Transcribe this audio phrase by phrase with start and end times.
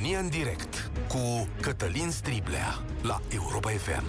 [0.00, 4.04] România în direct cu Cătălin Striblea la Europa FM.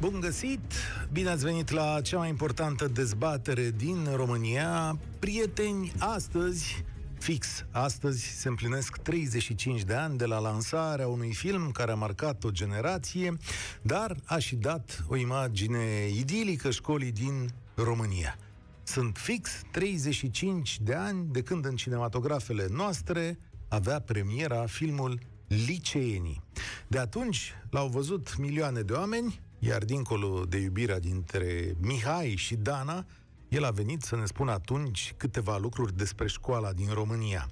[0.00, 0.72] Bun găsit!
[1.12, 4.98] Bine ați venit la cea mai importantă dezbatere din România.
[5.18, 6.84] Prieteni, astăzi
[7.18, 12.44] Fix, astăzi se împlinesc 35 de ani de la lansarea unui film care a marcat
[12.44, 13.36] o generație,
[13.82, 18.38] dar a și dat o imagine idilică școlii din România.
[18.82, 25.18] Sunt fix 35 de ani de când în cinematografele noastre avea premiera filmul
[25.48, 26.42] Liceenii.
[26.86, 33.06] De atunci l-au văzut milioane de oameni, iar dincolo de iubirea dintre Mihai și Dana,
[33.48, 37.50] el a venit să ne spună atunci câteva lucruri despre școala din România.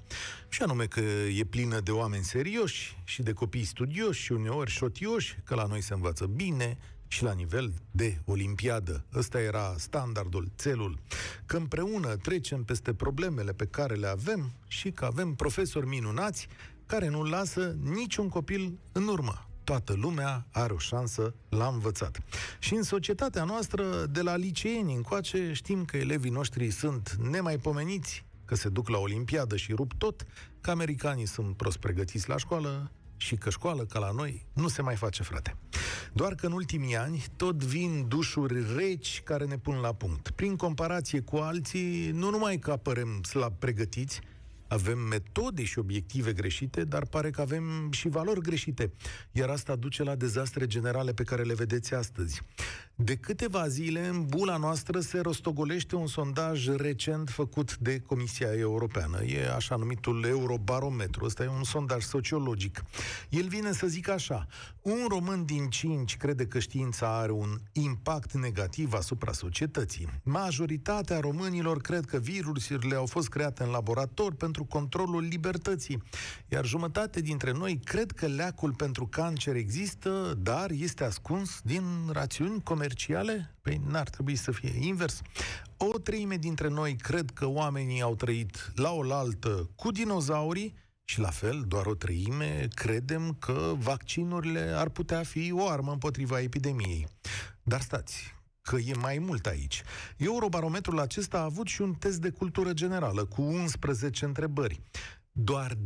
[0.49, 0.99] Și anume că
[1.35, 5.81] e plină de oameni serioși și de copii studioși și uneori șotioși, că la noi
[5.81, 9.05] se învață bine și la nivel de olimpiadă.
[9.15, 10.99] Ăsta era standardul, țelul.
[11.45, 16.47] Că împreună trecem peste problemele pe care le avem și că avem profesori minunați
[16.85, 22.19] care nu lasă niciun copil în urmă toată lumea are o șansă la învățat.
[22.59, 28.55] Și în societatea noastră, de la liceeni încoace, știm că elevii noștri sunt nemaipomeniți, că
[28.55, 30.25] se duc la olimpiadă și rup tot,
[30.61, 34.81] că americanii sunt prost pregătiți la școală și că școală ca la noi nu se
[34.81, 35.55] mai face, frate.
[36.13, 40.29] Doar că în ultimii ani tot vin dușuri reci care ne pun la punct.
[40.29, 44.21] Prin comparație cu alții, nu numai că apărăm slab pregătiți,
[44.67, 48.91] avem metode și obiective greșite, dar pare că avem și valori greșite.
[49.31, 52.41] Iar asta duce la dezastre generale pe care le vedeți astăzi.
[52.99, 59.23] De câteva zile, în bula noastră se rostogolește un sondaj recent făcut de Comisia Europeană.
[59.23, 61.25] E așa numitul Eurobarometru.
[61.25, 62.83] Ăsta e un sondaj sociologic.
[63.29, 64.47] El vine să zic așa.
[64.81, 70.07] Un român din cinci crede că știința are un impact negativ asupra societății.
[70.23, 76.03] Majoritatea românilor cred că virusurile au fost create în laborator pentru controlul libertății.
[76.47, 82.63] Iar jumătate dintre noi cred că leacul pentru cancer există, dar este ascuns din rațiuni
[82.63, 83.55] comerciale comerciale?
[83.61, 85.21] Păi n-ar trebui să fie invers.
[85.77, 91.29] O treime dintre noi cred că oamenii au trăit la oaltă cu dinozaurii și la
[91.29, 97.07] fel, doar o treime credem că vaccinurile ar putea fi o armă împotriva epidemiei.
[97.63, 98.35] Dar stați,
[98.67, 99.83] că e mai mult aici.
[100.17, 104.81] Eurobarometrul acesta a avut și un test de cultură generală cu 11 întrebări
[105.39, 105.77] doar 2%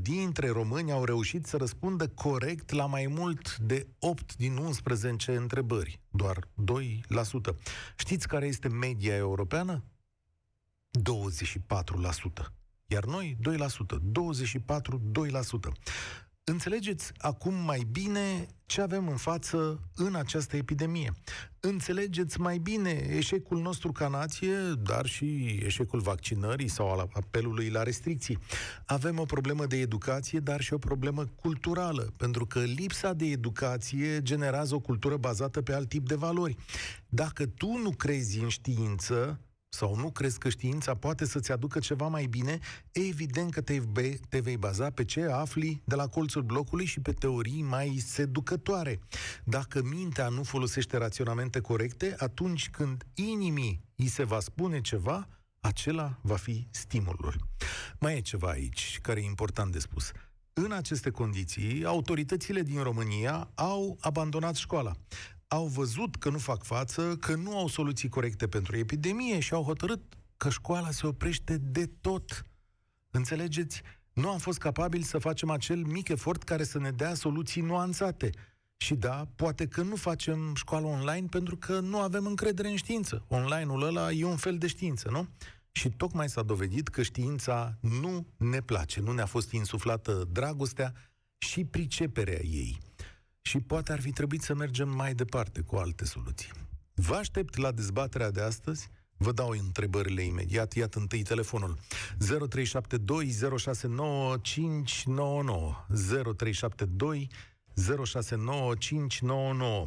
[0.00, 6.00] dintre români au reușit să răspundă corect la mai mult de 8 din 11 întrebări.
[6.10, 7.56] Doar 2%.
[7.96, 9.84] Știți care este media europeană?
[10.98, 12.52] 24%.
[12.86, 15.72] Iar noi 2%, 24, 2%.
[16.50, 21.12] Înțelegeți acum mai bine ce avem în față în această epidemie.
[21.60, 27.82] Înțelegeți mai bine eșecul nostru ca nație, dar și eșecul vaccinării sau al apelului la
[27.82, 28.38] restricții.
[28.84, 34.22] Avem o problemă de educație, dar și o problemă culturală, pentru că lipsa de educație
[34.22, 36.56] generează o cultură bazată pe alt tip de valori.
[37.08, 39.40] Dacă tu nu crezi în știință,
[39.76, 42.58] sau nu crezi că știința poate să-ți aducă ceva mai bine,
[42.92, 47.00] evident că te vei, te vei baza pe ce afli de la colțul blocului și
[47.00, 49.00] pe teorii mai seducătoare.
[49.44, 55.28] Dacă mintea nu folosește raționamente corecte, atunci când inimii îi se va spune ceva,
[55.60, 57.36] acela va fi stimulul.
[58.00, 60.10] Mai e ceva aici care e important de spus.
[60.52, 64.92] În aceste condiții, autoritățile din România au abandonat școala
[65.56, 69.62] au văzut că nu fac față, că nu au soluții corecte pentru epidemie și au
[69.62, 70.00] hotărât
[70.36, 72.46] că școala se oprește de tot.
[73.10, 73.82] Înțelegeți?
[74.12, 78.30] Nu am fost capabili să facem acel mic efort care să ne dea soluții nuanțate.
[78.76, 83.24] Și da, poate că nu facem școală online pentru că nu avem încredere în știință.
[83.28, 85.28] Online-ul ăla e un fel de știință, nu?
[85.72, 90.92] Și tocmai s-a dovedit că știința nu ne place, nu ne-a fost insuflată dragostea
[91.38, 92.85] și priceperea ei
[93.46, 96.50] și poate ar fi trebuit să mergem mai departe cu alte soluții.
[96.94, 98.88] Vă aștept la dezbaterea de astăzi.
[99.16, 100.72] Vă dau întrebările imediat.
[100.72, 101.78] Iată întâi telefonul.
[101.78, 102.26] 0372069599
[106.36, 107.30] 0372
[108.04, 109.86] 069599.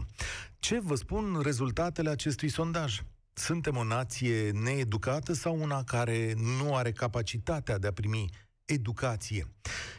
[0.59, 3.01] Ce vă spun rezultatele acestui sondaj?
[3.33, 8.29] Suntem o nație needucată sau una care nu are capacitatea de a primi
[8.65, 9.47] educație?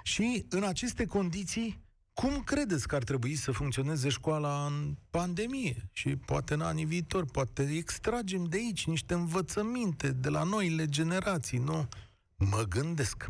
[0.03, 1.89] Și în aceste condiții,
[2.21, 7.25] cum credeți că ar trebui să funcționeze școala în pandemie și poate în anii viitor?
[7.25, 11.89] Poate extragem de aici niște învățăminte de la noile generații, nu?
[12.37, 13.27] Mă gândesc.
[13.27, 13.29] 0372069599.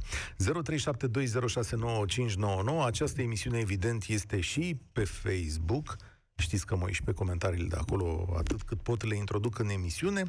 [2.85, 5.97] Această emisiune, evident, este și pe Facebook
[6.37, 10.23] știți că mă uiți pe comentariile de acolo atât cât pot le introduc în emisiune.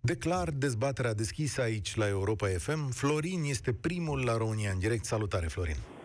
[0.00, 2.90] Declar dezbaterea deschisă aici la Europa FM.
[2.90, 5.04] Florin este primul la România în direct.
[5.04, 5.95] Salutare, Florin!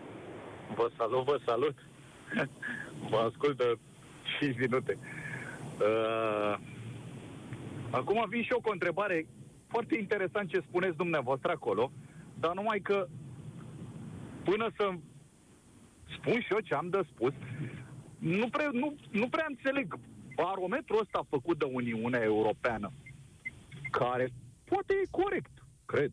[0.74, 1.74] Vă salut, vă salut!
[3.10, 3.78] Vă ascultă
[4.40, 4.98] 5 minute.
[5.80, 6.58] Uh,
[7.90, 9.26] acum vin și eu cu o întrebare
[9.68, 11.90] foarte interesant ce spuneți dumneavoastră acolo,
[12.40, 13.06] dar numai că
[14.44, 14.92] până să
[16.16, 17.32] spun și eu ce am de spus,
[18.18, 19.98] nu prea, nu, nu prea înțeleg
[20.34, 22.92] barometrul ăsta făcut de Uniunea Europeană,
[23.90, 24.28] care
[24.64, 25.52] poate e corect,
[25.84, 26.12] cred.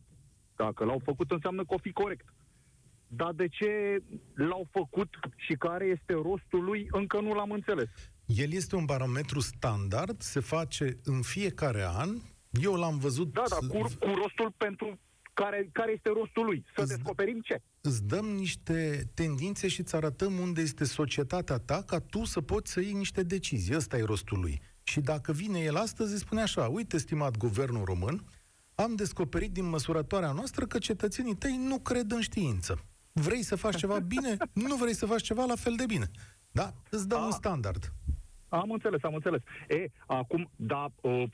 [0.56, 2.24] Dacă l-au făcut înseamnă că o fi corect.
[3.12, 4.02] Dar de ce
[4.34, 7.88] l-au făcut și care este rostul lui, încă nu l-am înțeles.
[8.26, 12.10] El este un barometru standard, se face în fiecare an.
[12.50, 13.32] Eu l-am văzut...
[13.32, 14.98] Da, da, cu, cu rostul pentru
[15.34, 16.64] care, care este rostul lui.
[16.74, 17.62] Să îți, descoperim ce.
[17.80, 22.72] Îți dăm niște tendințe și îți arătăm unde este societatea ta ca tu să poți
[22.72, 23.76] să iei niște decizii.
[23.76, 24.60] Ăsta e rostul lui.
[24.82, 28.24] Și dacă vine el astăzi, îți spune așa, uite, stimat guvernul român,
[28.74, 32.84] am descoperit din măsurătoarea noastră că cetățenii tăi nu cred în știință.
[33.20, 34.36] Vrei să faci ceva bine?
[34.68, 36.10] Nu vrei să faci ceva la fel de bine.
[36.52, 36.72] Da?
[36.90, 37.92] Îți dăm A, un standard.
[38.48, 39.40] Am înțeles, am înțeles.
[39.68, 41.24] E, acum, da, uh,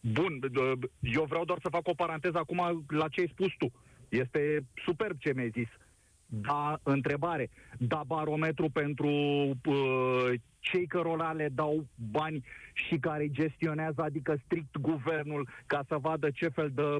[0.00, 3.72] bun, uh, eu vreau doar să fac o paranteză acum la ce ai spus tu.
[4.08, 5.68] Este superb ce mi-ai zis.
[6.26, 7.50] Da, întrebare.
[7.78, 9.08] Da barometru pentru
[9.64, 16.30] uh, cei cărora le dau bani și care gestionează, adică strict guvernul, ca să vadă
[16.30, 16.96] ce fel de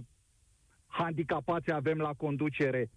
[0.87, 2.91] handicapați avem la conducere,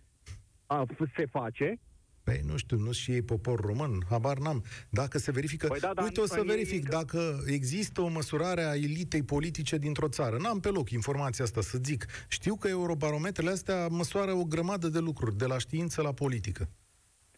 [0.68, 0.86] a,
[1.16, 1.80] se face.
[2.24, 4.64] Păi nu știu, nu și ei popor român, habar n-am.
[4.90, 5.68] Dacă se verifică...
[5.68, 6.90] Păi da, da, Uite, o să verific ei...
[6.90, 10.38] dacă există o măsurare a elitei politice dintr-o țară.
[10.38, 12.06] N-am pe loc informația asta să zic.
[12.28, 16.70] Știu că eurobarometrele astea măsoară o grămadă de lucruri, de la știință la politică.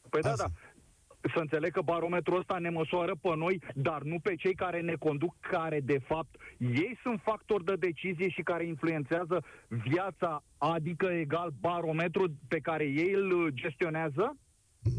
[0.09, 0.51] Păi da, da.
[1.21, 4.93] Să înțeleg că barometrul ăsta ne măsoară pe noi, dar nu pe cei care ne
[4.93, 11.53] conduc, care de fapt ei sunt factori de decizie și care influențează viața, adică egal
[11.59, 14.37] barometrul pe care ei îl gestionează?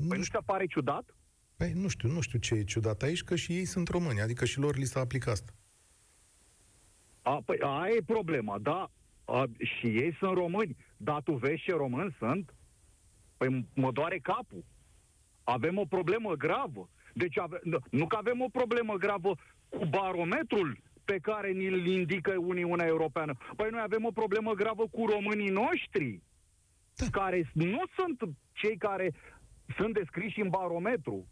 [0.08, 1.14] Păi nu știu, pare ciudat?
[1.56, 4.44] Păi nu știu, nu știu ce e ciudat aici, că și ei sunt români, adică
[4.44, 5.52] și lor li s-a aplicat asta.
[7.22, 8.90] A, păi aia e problema, da,
[9.24, 12.54] a, și ei sunt români, dar tu vezi ce români sunt?
[13.36, 14.64] Păi mă doare capul.
[15.50, 16.88] Avem o problemă gravă.
[17.14, 17.60] Deci ave,
[17.90, 19.36] nu că avem o problemă gravă
[19.68, 23.36] cu barometrul pe care ni-l indică Uniunea Europeană.
[23.56, 26.22] Păi noi avem o problemă gravă cu românii noștri,
[26.94, 27.06] da.
[27.10, 29.12] care nu sunt cei care
[29.76, 31.26] sunt descriși în barometru.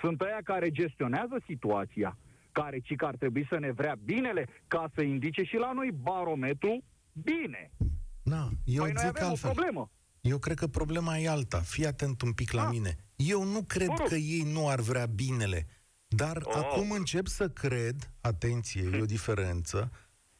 [0.00, 2.18] Sunt aia care gestionează situația,
[2.52, 5.90] care ci că ar trebui să ne vrea binele ca să indice și la noi
[6.02, 6.82] barometru
[7.12, 7.70] bine.
[8.22, 9.50] Na, eu păi noi avem altfel.
[9.50, 9.90] o problemă.
[10.20, 11.58] Eu cred că problema e alta.
[11.58, 12.70] Fii atent un pic la A.
[12.70, 12.96] mine.
[13.26, 14.06] Eu nu cred Bun.
[14.08, 15.66] că ei nu ar vrea binele.
[16.08, 16.54] Dar oh.
[16.54, 19.90] acum încep să cred, atenție, e o diferență,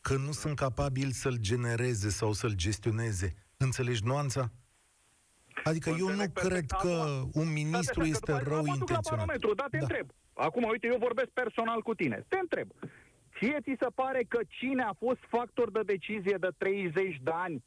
[0.00, 3.32] că nu sunt capabili să-l genereze sau să-l gestioneze.
[3.56, 4.50] Înțelegi nuanța?
[5.64, 9.26] Adică eu nu cred că un ministru da, este rău intenționat.
[9.56, 9.82] Da, te da.
[9.82, 10.10] întreb.
[10.34, 12.24] Acum, uite, eu vorbesc personal cu tine.
[12.28, 12.68] Te întreb.
[13.38, 17.64] Ție ți se pare că cine a fost factor de decizie de 30 de ani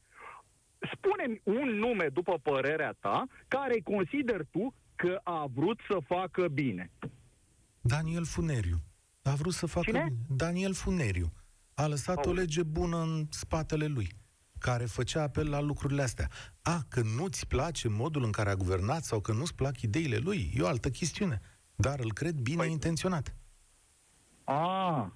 [0.94, 6.92] spune un nume, după părerea ta, care consider tu că a vrut să facă bine.
[7.82, 8.78] Daniel Funeriu.
[9.22, 10.04] A vrut să facă Cine?
[10.04, 10.18] bine.
[10.36, 11.32] Daniel Funeriu.
[11.74, 12.30] A lăsat Auzi.
[12.30, 14.08] o lege bună în spatele lui
[14.60, 16.30] care făcea apel la lucrurile astea.
[16.62, 20.52] A, că nu-ți place modul în care a guvernat sau că nu-ți plac ideile lui,
[20.56, 21.42] e o altă chestiune.
[21.76, 22.72] Dar îl cred bine păi...
[22.72, 23.36] intenționat.
[24.44, 25.14] A,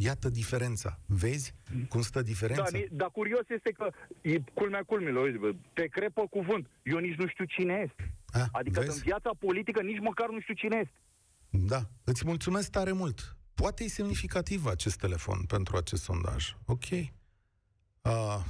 [0.00, 0.98] Iată diferența.
[1.06, 1.54] Vezi
[1.88, 2.70] cum stă diferența?
[2.70, 3.90] Da, dar curios este că,
[4.20, 6.70] e culmea culmilor, te crepă cuvânt.
[6.82, 8.14] Eu nici nu știu cine este.
[8.32, 8.96] A, adică vezi?
[8.96, 11.00] în viața politică nici măcar nu știu cine este.
[11.50, 13.36] Da, îți mulțumesc tare mult.
[13.54, 16.54] Poate e semnificativ acest telefon pentru acest sondaj.
[16.66, 16.84] Ok.
[18.00, 18.44] A,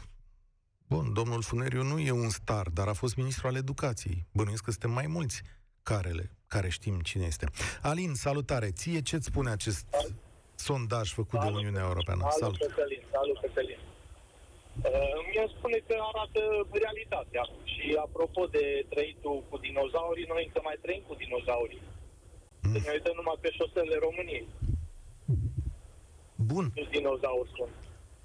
[0.87, 4.27] bun, domnul Funeriu nu e un star, dar a fost ministru al educației.
[4.33, 5.43] Bănuiesc că suntem mai mulți
[5.83, 7.47] carele, care știm cine este.
[7.83, 8.71] Alin, salutare.
[8.71, 9.87] Ție ce-ți spune acest
[10.55, 12.21] sondaj făcut salut, de Uniunea Europeană?
[12.21, 12.59] Salut, salut.
[12.59, 13.79] Cătălin, salut, Cătălin.
[14.83, 16.41] Uh, mi spune că arată
[16.83, 17.45] realitatea.
[17.73, 21.83] Și apropo de trăitul cu dinozaurii, noi încă mai trăim cu dinozaurii.
[22.63, 22.73] Mm.
[22.73, 24.47] Să ne uităm numai pe șoselele României.
[26.35, 26.65] Bun.
[26.75, 27.75] Nu dinozauri sunt.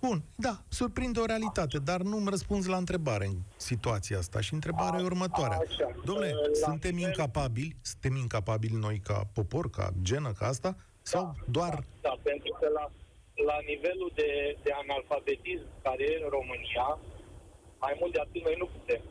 [0.06, 4.42] Bun, da, surprinde o realitate, dar nu-mi răspunzi la întrebare în situația asta.
[4.42, 5.62] Și întrebarea e următoarea.
[6.06, 7.10] Domnule, suntem nivel...
[7.10, 11.74] incapabili, suntem incapabili noi ca popor, ca genă, ca asta, sau da, doar...
[11.74, 12.92] Da, da, pentru că la,
[13.50, 14.30] la nivelul de,
[14.64, 16.88] de analfabetism care e în România,
[17.84, 19.02] mai mult de atât noi nu putem.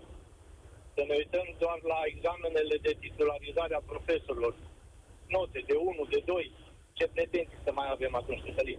[0.95, 4.55] Să ne uităm doar la examenele de titularizare a profesorilor.
[5.29, 6.53] note de 1, de 2.
[6.93, 8.79] Ce pretenții să mai avem atunci, Cătălin?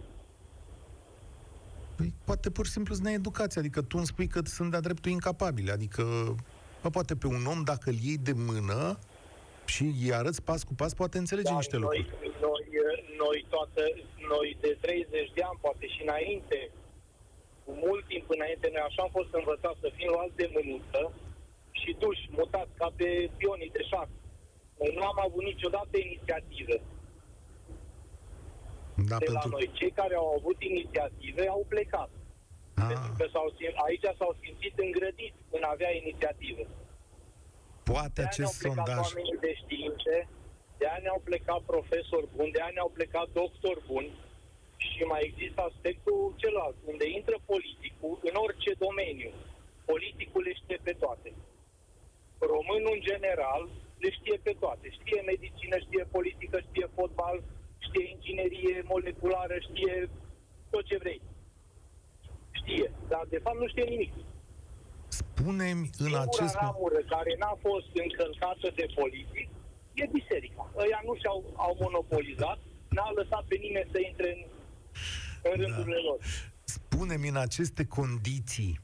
[1.96, 5.10] Păi, poate pur și simplu sunt needucație, adică tu îmi spui că sunt de-a dreptul
[5.10, 6.02] incapabile, adică
[6.82, 8.98] bă, poate pe un om, dacă îl iei de mână
[9.66, 12.30] și îi arăți pas cu pas, poate înțelege Dar niște noi, lucruri.
[12.40, 12.62] noi,
[13.24, 13.82] noi, toată,
[14.32, 16.58] noi de 30 de ani, poate și înainte,
[17.64, 21.02] cu mult timp înainte, noi așa am fost învățați să fim luați de mânuță
[21.80, 23.08] și duși, mutați ca pe
[23.40, 24.08] pionii de șah.
[24.78, 26.76] Noi nu am avut niciodată inițiativă
[29.10, 29.48] Da, de la pentru...
[29.54, 29.70] noi.
[29.78, 32.10] Cei care au avut inițiative au plecat.
[32.82, 36.64] A, Pentru că s-au, sim- aici s-au simțit îngrădiți în a avea inițiative.
[37.90, 39.04] poate De aia acest ne-au plecat sondaj...
[39.06, 40.16] oamenii de științe,
[40.78, 44.10] de aia ne-au plecat profesori buni, de aia ne-au plecat doctori buni
[44.76, 49.30] și mai există aspectul celălalt, unde intră politicul în orice domeniu.
[49.92, 51.30] Politicul le știe pe toate.
[52.52, 53.62] Românul, în general,
[54.02, 54.86] le știe pe toate.
[54.98, 57.36] Știe medicină, știe politică, știe fotbal,
[57.86, 60.10] știe inginerie moleculară, știe
[60.70, 61.20] tot ce vrei.
[62.50, 64.12] Știe, dar de fapt nu știe nimic.
[65.08, 66.54] Spune-mi în Singura acest...
[66.54, 69.48] ramură care n-a fost încălcată de politic
[69.94, 70.70] e biserica.
[70.76, 72.58] Ăia nu și-au au monopolizat,
[72.88, 74.40] n-a lăsat pe nimeni să intre în,
[75.50, 76.18] în rândurile lor.
[76.64, 78.80] Spune-mi în aceste condiții,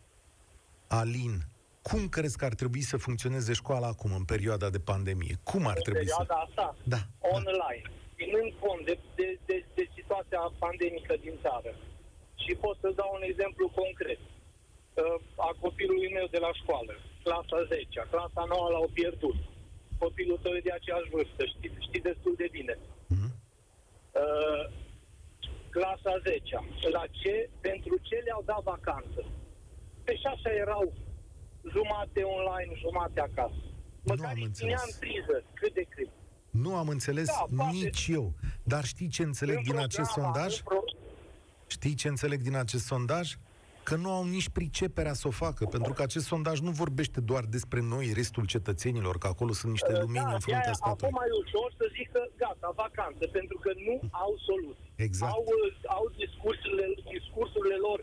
[0.89, 1.35] Alin,
[1.83, 5.35] cum crezi că ar trebui să funcționeze școala acum, în perioada de pandemie?
[5.51, 6.15] Cum ar În trebui să...
[6.17, 7.01] perioada asta, Da, da.
[7.39, 7.85] online,
[8.19, 11.73] ținând cont de, de, de, de situația pandemică din țară.
[12.43, 14.21] Și pot să dau un exemplu concret.
[14.25, 16.93] Uh, A copilului meu de la școală,
[17.27, 19.37] clasa 10 clasa 9 l-au pierdut.
[20.05, 22.75] Copilul tău e de aceeași vârstă, știi, știi destul de bine.
[23.15, 23.29] Mhm.
[24.23, 24.63] Uh,
[25.75, 26.57] clasa 10
[26.97, 27.35] La ce?
[27.69, 29.21] Pentru ce le-au dat vacanță?
[30.05, 30.85] Pe și așa erau
[31.75, 33.63] jumate online, jumate acasă.
[34.03, 34.59] Nu Măcar am îi înțeles.
[34.59, 36.09] ținea în priză, cât de cât.
[36.51, 38.33] Nu am înțeles Da, poate- nici eu.
[38.63, 40.57] Dar știi ce înțeleg În din acest programa, sondaj?
[40.59, 40.85] în pro-
[41.67, 43.35] Știi ce înțeleg din acest sondaj?
[43.91, 47.45] Că nu au nici priceperea să o facă, pentru că acest sondaj nu vorbește doar
[47.57, 51.09] despre noi, restul cetățenilor, că acolo sunt niște lumini da, în fruntea de-aia statului.
[51.09, 53.95] Acum mai ușor să zică, gata, vacanță, pentru că nu
[54.25, 54.91] au soluții.
[55.07, 55.33] Exact.
[55.37, 57.99] Au, uh, au discursurile, discursurile lor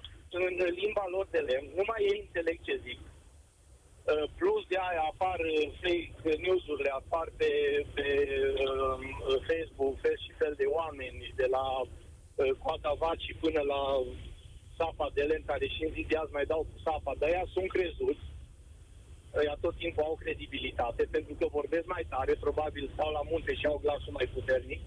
[0.46, 3.00] în limba lor de lemn, numai ei înțeleg ce zic.
[3.04, 7.52] Uh, Plus de aia apar uh, fake news-urile, apar pe,
[7.96, 8.08] pe
[8.68, 8.98] uh,
[9.50, 13.82] Facebook fel și fel de oameni, de la uh, coata vacii până la
[14.80, 17.46] sapa de lemn, care și în zi de azi mai dau cu sapa, dar ea
[17.56, 18.26] sunt crezuți,
[19.40, 23.66] ăia tot timpul au credibilitate, pentru că vorbesc mai tare, probabil stau la munte și
[23.66, 24.82] au glasul mai puternic.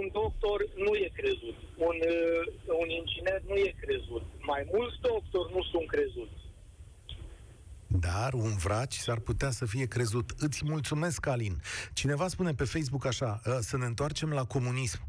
[0.00, 1.56] Un doctor nu e crezut,
[1.88, 2.42] un, uh,
[2.82, 6.36] un inginer nu e crezut, mai mulți doctori nu sunt crezuți.
[7.86, 10.30] Dar un vraci s-ar putea să fie crezut.
[10.38, 11.60] Îți mulțumesc, Alin.
[11.92, 15.00] Cineva spune pe Facebook așa, "Ă, să ne întoarcem la comunism.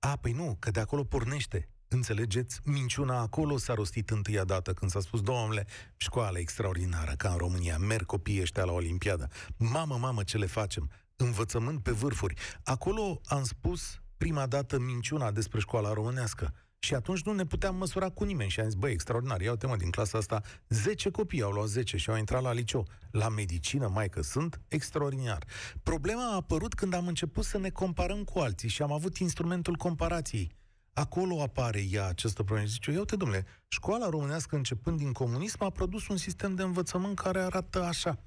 [0.00, 1.68] A, păi nu, că de acolo pornește.
[1.88, 2.60] Înțelegeți?
[2.64, 5.66] Minciuna acolo s-a rostit întâia dată când s-a spus, domnule,
[5.96, 9.28] școală extraordinară, ca în România, merg copiii ăștia la Olimpiadă.
[9.56, 10.90] Mamă, mamă, ce le facem?
[11.16, 12.34] Învățământ pe vârfuri.
[12.64, 16.54] Acolo am spus prima dată minciuna despre școala românească.
[16.82, 18.50] Și atunci nu ne puteam măsura cu nimeni.
[18.50, 21.66] Și am zis, băi, extraordinar, ia uite mă, din clasa asta 10 copii au luat
[21.66, 22.86] 10 și au intrat la liceu.
[23.10, 25.44] La medicină, mai că sunt, extraordinar.
[25.82, 29.74] Problema a apărut când am început să ne comparăm cu alții și am avut instrumentul
[29.74, 30.50] comparației.
[30.92, 32.68] Acolo apare ea această problemă.
[32.68, 37.18] Zice, ia uite, domnule, școala românească începând din comunism a produs un sistem de învățământ
[37.18, 38.18] care arată așa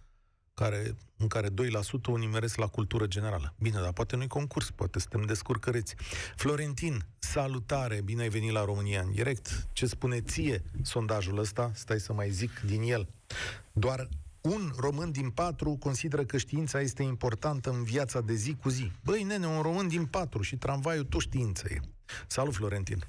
[0.53, 1.51] care, în care 2%
[2.05, 3.53] o nimeresc la cultură generală.
[3.59, 5.95] Bine, dar poate nu-i concurs, poate suntem descurcăreți.
[6.35, 9.67] Florentin, salutare, bine ai venit la România în direct.
[9.73, 11.71] Ce spune ție sondajul ăsta?
[11.73, 13.07] Stai să mai zic din el.
[13.71, 14.07] Doar
[14.41, 18.91] un român din patru consideră că știința este importantă în viața de zi cu zi.
[19.03, 21.79] Băi, nene, un român din patru și tramvaiul tot știință e.
[22.27, 23.03] Salut, Florentin.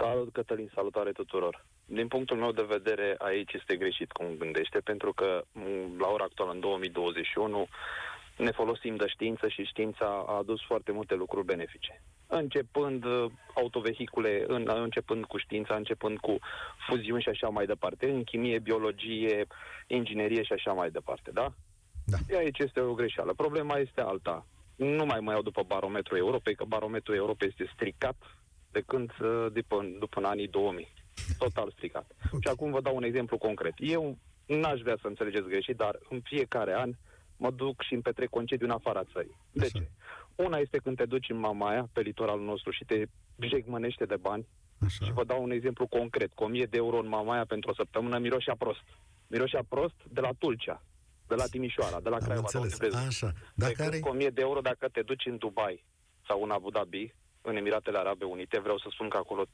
[0.00, 1.64] Salut, Cătălin, salutare tuturor.
[1.86, 6.24] Din punctul meu de vedere, aici este greșit cum gândește, pentru că m, la ora
[6.24, 7.68] actuală, în 2021,
[8.36, 12.02] ne folosim de știință și știința a adus foarte multe lucruri benefice.
[12.26, 16.38] Începând uh, autovehicule, în, începând cu știința, începând cu
[16.88, 19.46] fuziuni și așa mai departe, în chimie, biologie,
[19.86, 21.52] inginerie și așa mai departe, da?
[22.04, 22.16] Da.
[22.28, 23.32] E Aici este o greșeală.
[23.32, 24.46] Problema este alta.
[24.76, 28.16] Nu mai mă iau după barometrul Europei, că barometrul Europei este stricat
[28.72, 30.92] de când, uh, după, după în anii 2000.
[31.38, 32.10] Total stricat.
[32.32, 32.40] Ok.
[32.42, 33.72] Și acum vă dau un exemplu concret.
[33.76, 36.92] Eu n-aș vrea să înțelegeți greșit, dar în fiecare an
[37.36, 39.36] mă duc și îmi petrec concediu în afara țării.
[39.52, 39.78] De Așa.
[39.78, 39.88] ce?
[40.34, 43.04] Una este când te duci în Mamaia, pe litoralul nostru, și te
[43.40, 44.46] jegmănește de bani.
[44.84, 45.04] Așa.
[45.04, 46.32] Și vă dau un exemplu concret.
[46.32, 48.82] Cu 1000 de euro în Mamaia pentru o săptămână miroșea prost.
[49.26, 50.82] Miroșea prost de la Tulcea.
[51.26, 52.48] de la Timișoara, de la Am Craiova.
[52.52, 52.72] de înțeles.
[52.82, 53.06] unde vrei.
[53.06, 53.26] Așa.
[53.54, 53.98] Dacă Dacă are...
[54.00, 55.84] cu 1000 de euro dacă te duci în Dubai
[56.28, 59.44] sau în Abu Dhabi, în Emiratele Arabe Unite, vreau să spun că acolo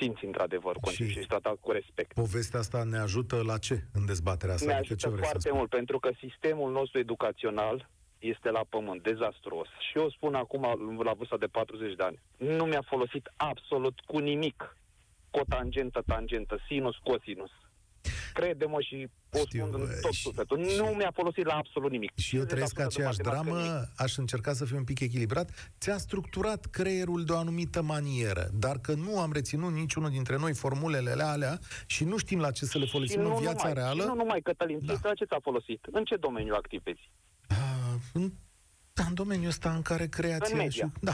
[0.00, 2.12] simți într-adevăr condiții Și- și ești tratat cu respect.
[2.12, 4.66] Povestea asta ne ajută la ce în dezbaterea asta?
[4.66, 5.58] Ne Adică ce ajută vrei să foarte spui?
[5.58, 7.88] mult, pentru că sistemul nostru educațional
[8.18, 9.68] este la pământ, dezastruos.
[9.90, 10.62] Și eu spun acum,
[11.04, 14.76] la vârsta de 40 de ani, nu mi-a folosit absolut cu nimic
[15.30, 17.50] cotangentă, tangentă, sinus, cosinus.
[18.34, 20.68] Crede-mă și o Știu, spun în bă, tot și- sufletul.
[20.68, 22.10] și- Nu mi-a folosit la absolut nimic.
[22.16, 23.88] Și eu 50% trăiesc de aceeași matematică, dramă, nimic.
[23.96, 25.72] aș încerca să fiu un pic echilibrat.
[25.80, 30.54] Ți-a structurat creierul de o anumită manieră, dar că nu am reținut niciunul dintre noi
[30.54, 33.72] formulele alea și nu știm la ce să le Și folosim în nu viața numai,
[33.74, 34.02] reală.
[34.02, 34.94] Și nu numai, Cătălin, Da.
[35.02, 35.14] da.
[35.14, 35.84] ce ți-a folosit?
[35.92, 37.10] În ce domeniu activezi?
[37.48, 37.56] Ah,
[38.12, 38.32] în,
[38.92, 40.84] da, în domeniul ăsta în care creația În media.
[40.86, 40.92] și...
[41.00, 41.12] Da,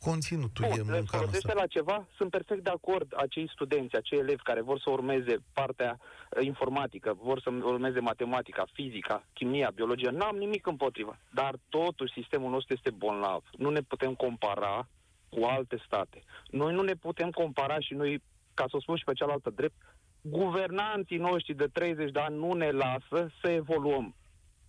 [0.00, 1.54] conținutul e Bun, le munca folosește noastră.
[1.54, 2.06] la ceva?
[2.16, 7.16] Sunt perfect de acord acei studenți, acei elevi care vor să urmeze partea uh, informatică,
[7.22, 10.10] vor să urmeze matematica, fizica, chimia, biologia.
[10.10, 11.18] N-am nimic împotrivă.
[11.30, 13.42] Dar totuși sistemul nostru este bolnav.
[13.56, 14.88] Nu ne putem compara
[15.28, 16.22] cu alte state.
[16.50, 18.22] Noi nu ne putem compara și noi,
[18.54, 19.74] ca să o spun și pe cealaltă drept,
[20.20, 24.14] guvernanții noștri de 30 de ani nu ne lasă să evoluăm.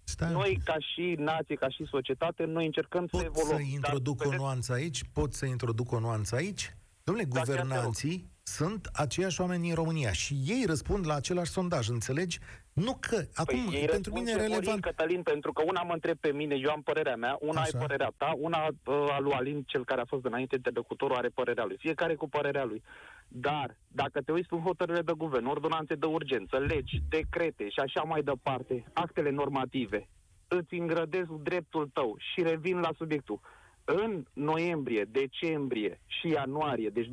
[0.09, 0.63] Stai un Noi, pic.
[0.63, 3.57] ca și nație, ca și societate, noi încercăm să Pot evoluăm.
[3.57, 5.01] să Dar, introduc o vedeți, nuanță aici?
[5.13, 6.75] Pot să introduc o nuanță aici?
[7.03, 11.51] Domnule, Da, chiar te guvernanții sunt aceiași oameni în România și ei răspund la același
[11.51, 12.39] sondaj, înțelegi?
[12.85, 14.81] Nu că, acum, Păi ei pentru răspund mine e pe Florin relevant.
[14.81, 17.69] Cătălin, pentru că una mă întreb pe mine, eu am părerea mea, una Așa.
[17.73, 21.27] ai părerea ta, una uh, a lui Alin, cel care a fost înainte interlocutorul, are
[21.27, 21.77] părerea lui.
[21.79, 22.83] Fiecare cu părerea lui.
[23.27, 28.01] Dar, dacă te uiți în hotărârile de guvern, ordonanțe de urgență, legi, decrete și așa
[28.01, 30.07] mai departe, actele normative,
[30.47, 33.39] îți îngrădesc dreptul tău și revin la subiectul.
[33.85, 37.11] În noiembrie, decembrie și ianuarie, deci 2020-2021,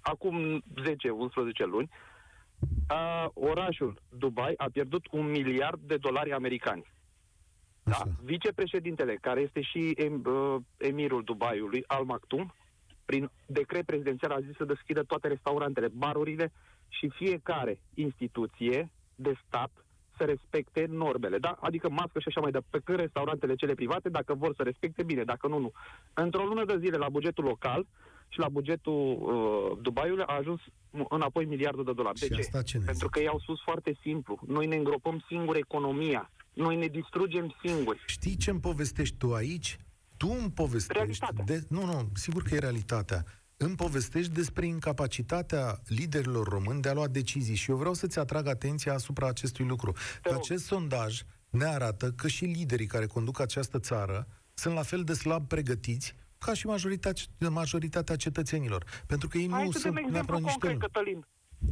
[0.00, 0.62] acum 10-11
[1.70, 1.88] luni,
[2.86, 6.84] a, orașul Dubai a pierdut un miliard de dolari americani.
[7.82, 7.92] Da?
[7.92, 8.08] Așa.
[8.22, 12.54] Vicepreședintele, care este și em, uh, emirul Dubaiului, Al Maktoum,
[13.04, 16.52] prin decret prezidențial a zis să deschidă toate restaurantele, barurile
[16.88, 19.70] și fiecare instituție de stat
[20.18, 21.56] să respecte normele, da?
[21.60, 22.76] Adică mască și așa mai departe.
[22.78, 25.72] Pe când restaurantele cele private, dacă vor să respecte, bine, dacă nu, nu.
[26.14, 27.86] Într-o lună de zile la bugetul local
[28.28, 30.60] și la bugetul uh, Dubaiului a ajuns
[31.08, 32.18] înapoi miliardul de dolari.
[32.18, 32.40] Și de ce?
[32.40, 34.38] asta ce ne Pentru că i-au spus foarte simplu.
[34.46, 36.30] Noi ne îngropăm singuri economia.
[36.52, 38.02] Noi ne distrugem singuri.
[38.06, 39.76] Știi ce îmi povestești tu aici?
[40.16, 40.92] Tu îmi povestești...
[40.92, 41.44] Realitatea.
[41.44, 41.64] De...
[41.68, 43.24] Nu, nu, sigur că e realitatea.
[43.56, 48.46] Îmi povestești despre incapacitatea liderilor români de a lua decizii și eu vreau să-ți atrag
[48.46, 49.92] atenția asupra acestui lucru.
[50.22, 50.38] Te rog.
[50.38, 55.12] Acest sondaj ne arată că și liderii care conduc această țară sunt la fel de
[55.12, 56.14] slab pregătiți
[56.46, 58.84] ca și majoritatea, majoritatea cetățenilor.
[59.06, 60.58] Pentru că ei Hai nu să dăm sunt exemplu neapărat niște...
[60.58, 61.20] concret, Cătălin.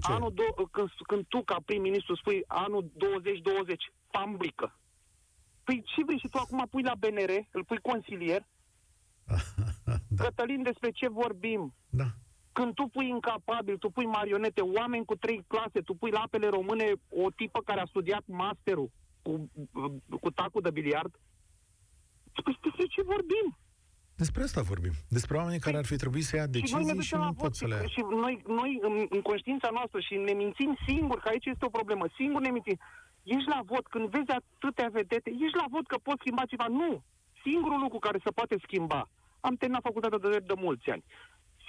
[0.03, 0.13] Ce?
[0.13, 4.79] Anul do- când, când tu, ca prim-ministru, spui anul 2020, pamblică.
[5.65, 8.43] Păi ce vrei și tu acum pui la BNR, îl pui consilier?
[10.17, 11.75] da, Cătălin, despre ce vorbim?
[11.91, 12.07] da.
[12.53, 16.49] Când tu pui incapabil, tu pui marionete, oameni cu trei clase, tu pui la apele
[16.49, 18.91] române o tipă care a studiat masterul
[19.23, 19.51] cu,
[20.21, 21.13] cu tacul de biliard,
[22.45, 23.47] păi despre ce vorbim?
[24.16, 24.94] Despre asta vorbim.
[25.09, 27.24] Despre oamenii care ar fi trebuit să ia și noi ne decizii și ducem nu
[27.24, 27.87] la pot vot să le ia.
[27.94, 31.77] și noi, noi în, în conștiința noastră și ne mințim singuri, că aici este o
[31.79, 32.79] problemă, singur ne mințim.
[33.22, 36.66] Ești la vot, când vezi atâtea vedete, ești la vot că poți schimba ceva.
[36.68, 37.03] Nu!
[37.46, 39.09] Singurul lucru care se poate schimba,
[39.40, 41.05] am terminat facultatea de drept de mulți ani,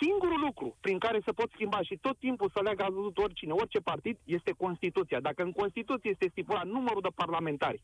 [0.01, 3.79] singurul lucru prin care se pot schimba și tot timpul să leagă văzut oricine, orice
[3.79, 5.19] partid, este Constituția.
[5.19, 7.81] Dacă în Constituție este stipulat numărul de parlamentari,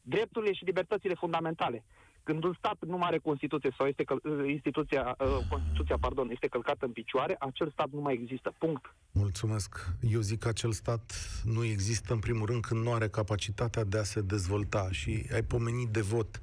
[0.00, 1.84] drepturile și libertățile fundamentale,
[2.22, 6.84] când un stat nu are Constituție sau este căl- instituția, uh, Constituția pardon, este călcată
[6.84, 8.54] în picioare, acel stat nu mai există.
[8.58, 8.94] Punct.
[9.12, 9.88] Mulțumesc.
[10.00, 11.12] Eu zic că acel stat
[11.44, 15.42] nu există, în primul rând, când nu are capacitatea de a se dezvolta și ai
[15.42, 16.38] pomenit de vot.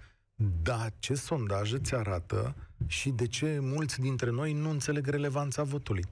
[0.61, 2.55] Da, ce sondaj îți arată
[2.87, 6.03] și de ce mulți dintre noi nu înțeleg relevanța votului?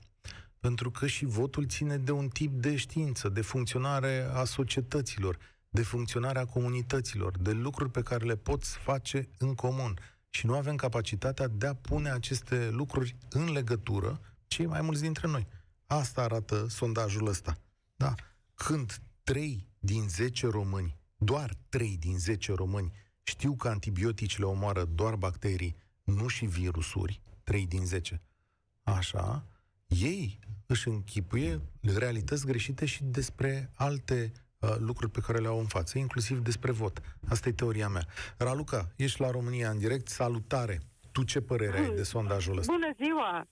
[0.59, 5.37] Pentru că și votul ține de un tip de știință, de funcționare a societăților,
[5.69, 9.99] de funcționarea comunităților, de lucruri pe care le poți face în comun.
[10.29, 15.27] Și nu avem capacitatea de a pune aceste lucruri în legătură, cei mai mulți dintre
[15.27, 15.47] noi.
[15.85, 17.57] Asta arată sondajul ăsta.
[17.95, 18.15] Da?
[18.53, 25.15] Când 3 din 10 români, doar 3 din 10 români, știu că antibioticele omoară doar
[25.15, 28.21] bacterii, nu și virusuri, 3 din 10.
[28.83, 29.47] Așa,
[29.87, 34.39] ei își închipuie realități greșite și despre alte uh,
[34.79, 37.01] lucruri pe care le au în față, inclusiv despre vot.
[37.29, 38.05] Asta e teoria mea.
[38.37, 40.79] Raluca, ești la România în direct, salutare!
[41.11, 42.73] Tu ce părere ai de sondajul ăsta?
[42.73, 43.47] Bună ziua!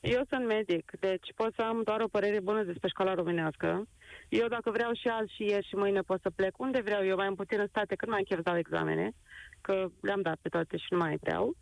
[0.00, 3.88] Eu sunt medic, deci pot să am doar o părere bună despre școala românească.
[4.28, 7.16] Eu dacă vreau și azi și ieri și mâine pot să plec unde vreau eu,
[7.16, 9.12] mai în puțin în state, cât mai închep să dau examene,
[9.60, 11.56] că le-am dat pe toate și nu mai vreau.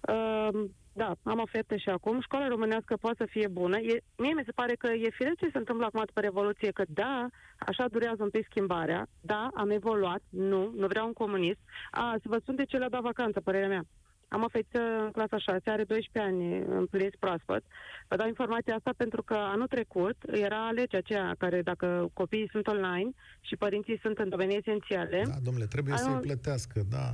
[0.00, 2.20] Uh, da, am oferte și acum.
[2.20, 3.78] Școala românească poate să fie bună.
[3.78, 6.84] E, mie mi se pare că e firesc ce se întâmplă acum după Revoluție, că
[6.88, 7.26] da,
[7.58, 11.58] așa durează un pic schimbarea, da, am evoluat, nu, nu vreau un comunist.
[11.90, 13.84] A, să vă spun de ce le-a dat vacanță, părerea mea.
[14.28, 17.62] Am o fetiță în clasa 6, are 12 ani împliniți proaspăt.
[18.08, 22.66] Vă dau informația asta pentru că anul trecut era legea aceea care dacă copiii sunt
[22.66, 25.22] online și părinții sunt în domenii esențiale...
[25.26, 26.12] Da, domnule, trebuie anul...
[26.12, 27.12] să-i plătească, da.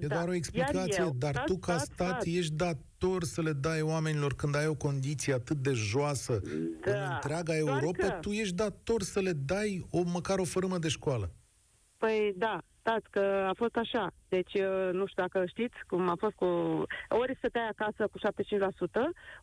[0.00, 0.14] E Da.
[0.14, 2.36] doar o Iar explicație, eu, dar stați, tu ca stați, stat stați.
[2.36, 6.40] ești dator să le dai oamenilor când ai o condiție atât de joasă
[6.84, 6.92] Da.
[6.92, 10.78] în întreaga Doar Europa, că- tu ești dator să le dai o măcar o fărâmă
[10.78, 11.30] de școală.
[12.04, 14.10] Păi da, stați că a fost așa.
[14.28, 16.46] Deci, uh, nu știu dacă știți cum a fost cu...
[17.08, 18.22] Ori să tai acasă cu 75%,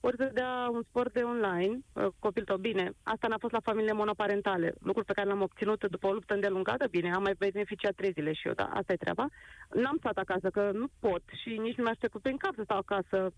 [0.01, 3.59] ori să dea un sport de online, uh, copil tău, bine, asta n-a fost la
[3.59, 7.95] familiile monoparentale, lucruri pe care l-am obținut după o luptă îndelungată, bine, am mai beneficiat
[7.95, 9.25] trei zile și eu, da, asta e treaba.
[9.69, 12.77] N-am stat acasă, că nu pot și nici nu mi-aș trecut prin cap să stau
[12.77, 13.33] acasă,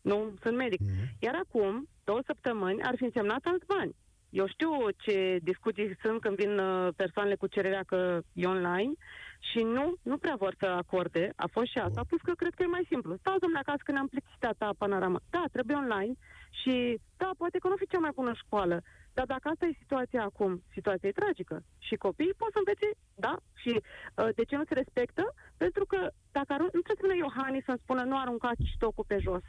[0.00, 0.80] nu, sunt medic.
[0.80, 1.16] Mhm.
[1.18, 3.94] Iar acum, două săptămâni, ar fi însemnat alți bani.
[4.40, 4.70] Eu știu
[5.04, 8.92] ce discuții sunt când vin uh, persoanele cu cererea că e online
[9.38, 11.32] și nu, nu prea vor să acorde.
[11.36, 12.04] A fost și asta.
[12.08, 13.16] Plus că cred că e mai simplu.
[13.16, 15.20] Stau, domnule, acasă că ne-am plictisit ta panorama.
[15.30, 16.14] Da, trebuie online
[16.60, 18.76] și da, poate că nu fi cea mai bună școală.
[19.16, 21.56] Dar dacă asta e situația acum, situația e tragică.
[21.78, 25.34] Și copiii pot să învețe, da, și uh, de ce nu se respectă?
[25.56, 25.98] Pentru că
[26.32, 29.44] dacă arunc, nu trebuie să vină Iohannis să-mi spună nu arunca chiștocul pe jos.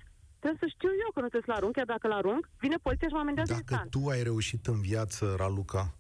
[0.46, 3.08] Trebuie să știu eu că nu trebuie să-l arunc, chiar dacă l arunc, vine poliția
[3.08, 3.90] și mă amendează Dacă instant.
[3.92, 5.96] tu ai reușit în viață, Raluca,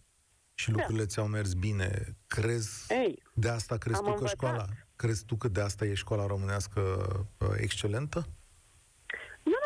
[0.53, 0.75] și Da.
[0.77, 4.35] lucrurile ți-au mers bine, crezi, Ei, de asta crezi am tu că învățat.
[4.37, 6.81] școala, crezi tu că de asta e școala românească
[7.39, 8.25] uh, excelentă?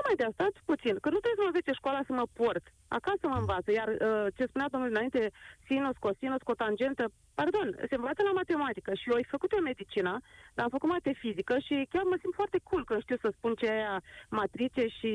[0.10, 2.26] Nu numai de asta, stați puțin, că nu trebuie să mă învețe școala să mă
[2.42, 2.66] port.
[2.98, 5.22] Acasă mă învață, iar uh, ce spunea domnul înainte,
[5.70, 7.04] sinus, cosinus, cotangentă,
[7.40, 10.14] pardon, se învață la matematică și eu ai făcut eu medicina,
[10.56, 13.52] dar am făcut mate fizică și chiar mă simt foarte cool când știu să spun
[13.60, 13.96] ce e aia
[14.40, 15.12] matrice și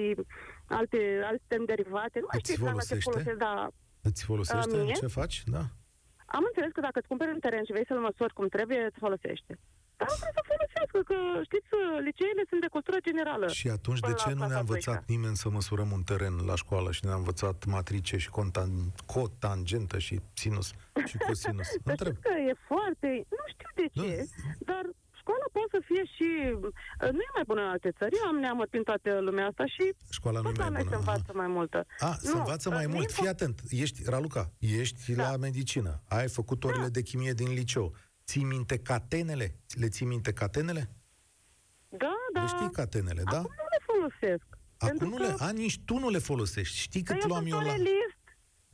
[0.79, 2.17] alte, alte termeni derivate.
[2.21, 3.11] Nu mai Îți știu exact la ce folosește?
[3.11, 3.59] folosesc, dar
[4.09, 5.01] Îți folosește A, în mie?
[5.03, 5.37] ce faci?
[5.57, 5.63] Da.
[6.37, 8.99] am înțeles că dacă îți cumperi un teren și vrei să-l măsori cum trebuie, îți
[9.05, 9.53] folosește.
[10.01, 11.17] Dar nu trebuie să folosească, că
[11.49, 11.69] știți,
[12.09, 13.47] liceele sunt de costură generală.
[13.61, 15.13] Și atunci de Până la ce nu clasa ne-a învățat 12?
[15.15, 20.15] nimeni să măsurăm un teren la școală și ne-a învățat matrice și contan- cotangentă și
[20.43, 20.67] sinus
[21.11, 21.67] și cosinus?
[21.75, 22.13] Să Întreb.
[22.15, 23.09] știți că e foarte...
[23.39, 24.11] Nu știu de ce,
[24.71, 24.85] dar
[25.21, 26.29] școala poate să fie și...
[26.55, 28.15] uh, Nu e mai bună în alte țări.
[28.23, 29.85] Eu am neamăt prin toată lumea asta și
[30.19, 30.95] Școala nu tot e la mai noi bună.
[30.95, 31.79] se învață mai multă.
[31.99, 33.09] A, se Nu, învață dar mai nu mult.
[33.11, 33.61] e Fii fo- atent.
[33.69, 35.31] Ești, Raluca, ești Da.
[35.31, 36.03] la medicină.
[36.09, 37.95] Ai făcut orele de chimie din liceu.
[38.27, 39.55] Ții minte catenele?
[39.79, 40.91] Le ții minte catenele?
[41.89, 42.41] Da, da.
[42.41, 43.37] Le știi catenele, da?
[43.39, 44.45] Acum nu le folosesc.
[44.77, 45.35] Acum pentru nu că- le...
[45.39, 46.77] A, nici tu nu le folosești.
[46.77, 47.69] Știi că cât eu luam sunt eu la...
[47.69, 48.19] orelist.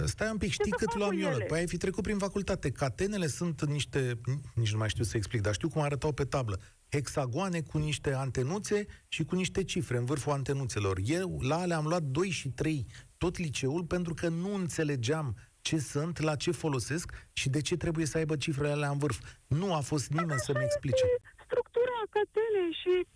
[0.04, 1.34] Stai un pic, știi să cât fac luam cu eu la...
[1.34, 1.44] ele?
[1.44, 2.70] Păi ai fi trecut prin facultate.
[2.70, 4.20] Catenele sunt niște...
[4.54, 6.60] Nici nu mai știu să explic, dar știu cum arătau pe tablă.
[6.90, 10.98] Hexagoane cu niște antenuțe și cu niște cifre în vârful antenuțelor.
[11.04, 12.86] Eu la alea am luat 2 și 3
[13.16, 18.06] tot liceul pentru că nu înțelegeam ce sunt, la ce folosesc și de ce trebuie
[18.06, 19.18] să aibă cifrele alea în vârf.
[19.46, 21.04] Nu a fost nimeni să-mi explice.
[21.04, 23.06] E structura catenei și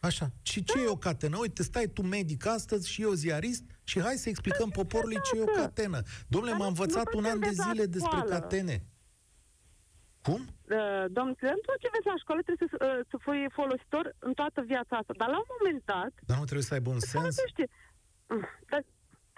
[0.00, 0.26] Așa.
[0.42, 1.36] Și ce e o catenă?
[1.40, 5.42] Uite, stai tu medic astăzi și eu ziarist și hai să explicăm poporului ce e
[5.42, 5.58] o dacă.
[5.60, 6.00] catenă.
[6.28, 8.16] Domnule, Dar m-a nu- învățat nu un tot an ce de înveți la zile despre
[8.20, 8.30] școală.
[8.38, 8.76] catene.
[10.26, 10.40] Cum?
[10.76, 14.32] Uh, domnul Țărân, tot ce vezi la școală trebuie să, uh, să fii folositor în
[14.40, 15.12] toată viața asta.
[15.20, 17.22] Dar la un moment dat, Dar nu trebuie să aibă un se sens?
[17.24, 17.64] folosește.
[18.32, 18.82] Mm, Dar,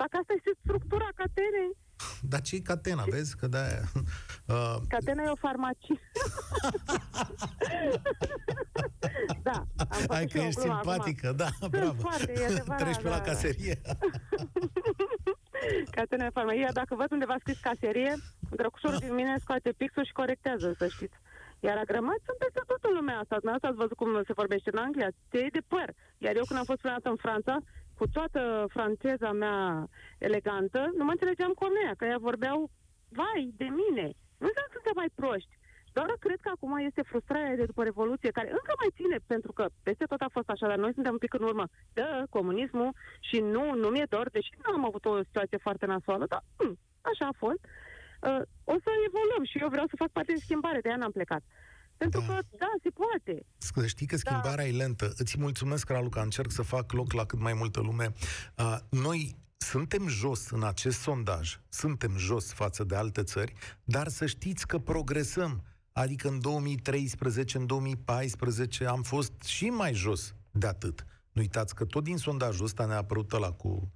[0.01, 1.71] dacă asta este structura catenei,
[2.23, 3.05] Dar ce e catena?
[3.09, 3.83] Vezi că de-aia...
[4.51, 6.01] Uh, catena e o farmacie.
[9.49, 12.01] da, am făcut hai și că eu o ești glumă simpatică, da, Sunt bravo.
[12.01, 13.31] foarte, e adevărat, Treci pe la da, da.
[13.31, 13.81] caserie.
[15.97, 16.61] Catena e farmacie.
[16.61, 18.15] Iar dacă văd undeva scris caserie,
[18.51, 21.17] drăcușorul din mine scoate pixul și corectează, să știți.
[21.61, 23.35] Iar agramați sunt peste tot în lumea asta.
[23.43, 25.09] Dumneavoastră ați văzut cum se vorbește în Anglia?
[25.31, 25.89] Te iei de păr.
[26.25, 27.55] Iar eu când am fost prima dată în Franța,
[28.01, 28.43] cu toată
[28.77, 32.59] franceza mea elegantă, nu mă înțelegeam cu oamenii, că ea vorbeau,
[33.19, 34.07] vai, de mine.
[34.41, 35.55] Nu înseamnă că suntem mai proști.
[35.97, 39.65] Doar cred că acum este frustrarea de după Revoluție, care încă mai ține, pentru că
[39.87, 41.65] peste tot a fost așa, dar noi suntem un pic în urmă.
[41.99, 42.91] Da, comunismul
[43.29, 46.79] și nu, nu mi-e dor, deși nu am avut o situație foarte nasoală, dar hm,
[47.11, 47.63] așa a fost.
[48.29, 51.17] Uh, o să evoluăm și eu vreau să fac parte din schimbare, de aia n-am
[51.19, 51.43] plecat.
[52.01, 52.27] Pentru Da.
[52.27, 53.47] că, da, se poate.
[53.59, 55.13] Să știi că schimbarea e lentă.
[55.17, 58.13] Îți mulțumesc, Raluca, încerc să fac loc la cât mai multă lume.
[58.57, 63.53] Uh, noi suntem jos în acest sondaj, suntem jos față de alte țări,
[63.85, 65.65] dar să știți că progresăm.
[65.93, 71.05] Adică în 2013, în 2014 am fost și mai jos de atât.
[71.33, 73.93] Nu uitați că tot din sondajul ăsta ne-a apărut ăla cu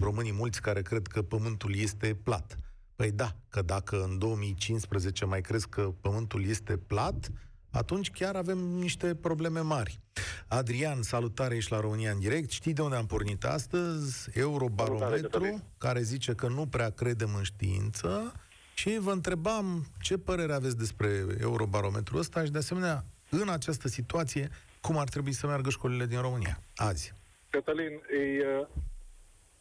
[0.00, 2.56] românii mulți care cred că pământul este plat.
[3.00, 7.30] Păi da, că dacă în 2015 mai crezi că pământul este plat,
[7.70, 10.00] atunci chiar avem niște probleme mari.
[10.48, 12.50] Adrian, salutare, ești la România în direct.
[12.50, 14.30] Știi de unde am pornit astăzi?
[14.38, 18.32] Eurobarometru, care zice că nu prea credem în știință
[18.74, 24.48] și vă întrebam ce părere aveți despre Eurobarometru ăsta și de asemenea, în această situație,
[24.80, 27.12] cum ar trebui să meargă școlile din România azi.
[27.50, 28.66] Cătălin, e uh,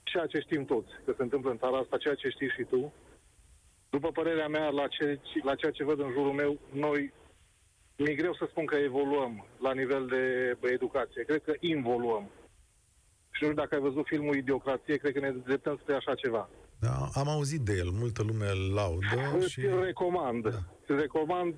[0.03, 2.93] ceea ce știm toți, că se întâmplă în țara asta, ceea ce știi și tu.
[3.89, 7.13] După părerea mea, la, ce, la ceea ce văd în jurul meu, noi
[7.97, 11.23] mi-e greu să spun că evoluăm la nivel de bă, educație.
[11.23, 12.29] Cred că involuăm.
[13.31, 16.49] Și nu știu dacă ai văzut filmul Idiocrație, cred că ne dreptăm spre așa ceva.
[16.79, 19.65] Da, am auzit de el, multă lume îl laudă Îți și...
[19.65, 20.43] îl recomand.
[20.43, 20.57] Da.
[20.87, 21.55] Îl recomand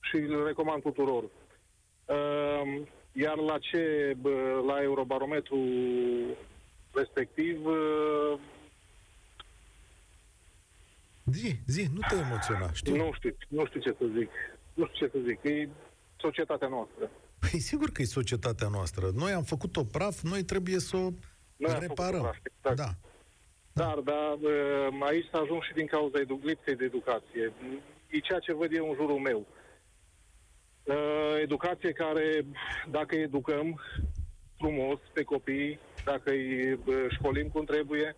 [0.00, 1.22] și îl recomand tuturor.
[1.22, 2.82] Uh,
[3.12, 5.58] iar la ce, bă, la Eurobarometru
[6.92, 8.38] respectiv, uh,
[11.32, 12.96] Zi, zi, nu te emoționa, știu.
[12.96, 14.30] nu știu, nu știu ce să zic.
[14.74, 15.42] Nu știu ce să zic.
[15.44, 15.68] E
[16.16, 17.10] societatea noastră.
[17.38, 19.10] Păi sigur că e societatea noastră.
[19.14, 21.10] Noi am făcut-o praf, noi trebuie să o
[21.56, 22.20] Noi am reparăm.
[22.20, 22.76] făcut-o praf, exact.
[22.76, 22.90] Da.
[23.84, 27.52] Dar, da, uh, aici s-a ajuns și din cauza edu- lipsei de educație.
[28.10, 29.46] E ceea ce văd eu în jurul meu.
[30.84, 32.44] Uh, Educație care,
[32.90, 33.80] dacă educăm
[34.58, 38.16] frumos pe copii, dacă îi uh, școlim cum trebuie,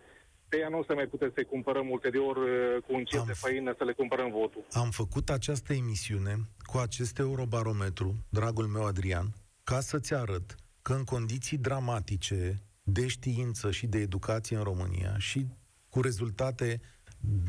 [0.49, 3.25] pe ea nu o să mai putem să-i cumpărăm ulterior uh, cu un cer Am
[3.25, 4.65] de f- făină să le cumpărăm votul.
[4.71, 11.03] Am făcut această emisiune cu acest eurobarometru, dragul meu Adrian, ca să-ți arăt că în
[11.03, 15.47] condiții dramatice de știință și de educație în România și
[15.89, 16.81] cu rezultate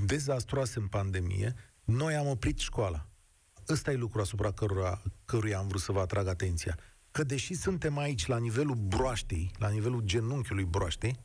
[0.06, 1.54] dezastroase în pandemie,
[1.84, 3.06] noi am oprit școala.
[3.68, 6.78] Ăsta e lucru asupra căruia, căruia am vrut să vă atrag atenția.
[7.10, 11.16] Că deși suntem aici la nivelul broaștei, la nivelul genunchiului broaștei,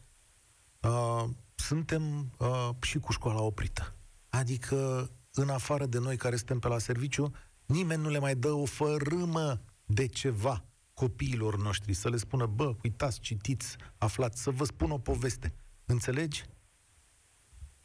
[0.81, 1.23] uh,
[1.61, 3.95] suntem uh, și cu școala oprită.
[4.29, 7.31] Adică, în afară de noi care suntem pe la serviciu,
[7.65, 12.73] nimeni nu le mai dă o fărâmă de ceva copiilor noștri, să le spună, bă,
[12.83, 15.53] uitați, citiți, aflați, să vă spun o poveste.
[15.85, 16.43] Înțelegi?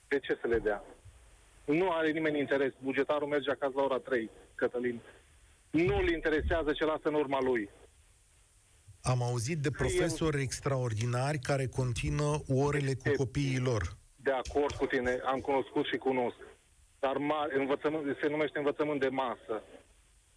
[0.09, 0.85] De ce să le dea?
[1.65, 2.73] Nu are nimeni interes.
[2.83, 5.01] Bugetarul merge acasă la ora 3, Cătălin.
[5.71, 7.71] Nu-l interesează ce lasă în urma lui.
[9.07, 13.97] Am auzit de profesori extraordinari care continuă orele cu copiii lor.
[14.17, 16.37] De acord cu tine, am cunoscut și cunosc.
[16.99, 19.55] Dar ma, învățământ, se numește învățământ de masă.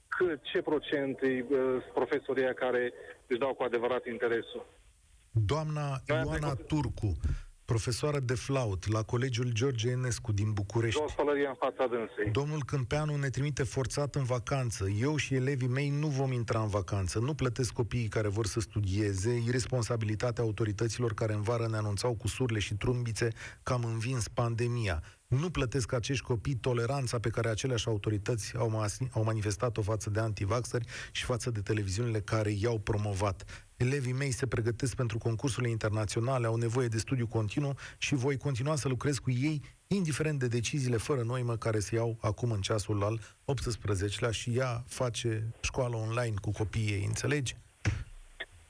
[0.07, 2.93] Cât, ce procent e, uh, sunt profesorii ăia care
[3.27, 4.65] își dau cu adevărat interesul?
[5.31, 7.09] Doamna Noi am Ioana trecut- Turcu,
[7.73, 10.99] profesoară de flaut la Colegiul George Enescu din București.
[10.99, 12.31] Jos pălăria în fața dânsei.
[12.31, 14.89] Domnul Câmpeanu ne trimite forțat în vacanță.
[14.89, 17.19] Eu și elevii mei nu vom intra în vacanță.
[17.19, 19.41] Nu plătesc copiii care vor să studieze.
[19.45, 23.27] Irresponsabilitatea autorităților care în vară ne anunțau cu surle și trumbițe
[23.63, 25.03] că am învins pandemia.
[25.27, 30.19] Nu plătesc acești copii toleranța pe care aceleași autorități au, mas- au manifestat-o față de
[30.19, 33.67] antivaxări și față de televiziunile care i-au promovat.
[33.85, 38.75] Elevii mei se pregătesc pentru concursurile internaționale, au nevoie de studiu continuu și voi continua
[38.75, 43.03] să lucrez cu ei, indiferent de deciziile fără noimă care se iau acum în ceasul
[43.03, 43.19] al
[43.53, 47.55] 18-lea și ea face școală online cu copiii ei, înțelegi?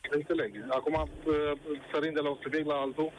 [0.10, 0.52] Înțeleg.
[0.70, 1.34] Acum, uh,
[1.94, 3.12] sărind de la un subiect la altul,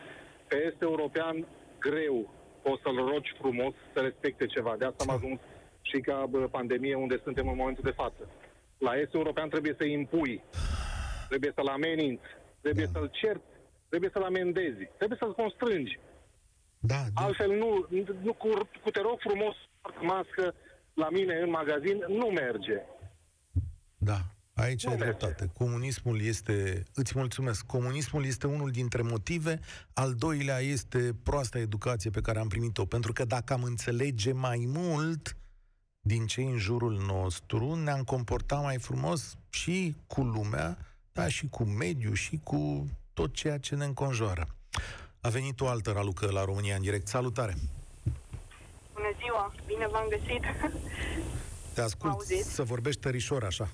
[0.49, 1.47] pe este european
[1.79, 4.75] greu poți să-l rogi frumos să respecte ceva.
[4.79, 5.41] De asta am ajuns
[5.81, 8.29] și ca bă, pandemie unde suntem în momentul de față.
[8.79, 10.43] La este european trebuie să impui,
[11.31, 12.29] trebuie să-l ameninți,
[12.65, 12.91] trebuie Da.
[12.95, 13.51] să-l cerți,
[13.89, 15.99] trebuie să-l amendezi, trebuie să-l constrângi.
[16.93, 17.23] Da, da.
[17.25, 17.71] Altfel nu,
[18.27, 18.49] nu cu,
[18.85, 19.57] cu te rog frumos,
[20.13, 20.55] mască
[20.95, 22.79] la mine în magazin, nu merge.
[23.97, 24.21] Da,
[24.55, 25.17] aici Nu ai merge.
[25.17, 25.51] dreptate.
[25.63, 29.59] Comunismul este, îți mulțumesc, comunismul este unul dintre motive,
[29.93, 34.65] al doilea este proasta educație pe care am primit-o, pentru că dacă am înțelege mai
[34.67, 35.37] mult
[36.01, 40.79] din cei în jurul nostru, ne-am comportat mai frumos și cu lumea,
[41.13, 44.47] da, și cu mediul, și cu tot ceea ce ne înconjoară.
[45.21, 47.07] A venit o altă ralucă la România în direct.
[47.09, 47.55] Salutare!
[48.95, 50.43] Bună ziua, bine v-am găsit.
[51.75, 52.55] Te ascult Auziți?
[52.55, 53.69] să vorbești tărișor așa,